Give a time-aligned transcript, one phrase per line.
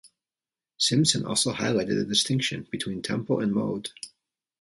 [0.79, 3.91] Simpson also highlighted the distinction between tempo and mode.